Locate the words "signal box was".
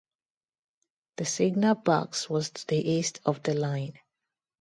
1.25-2.49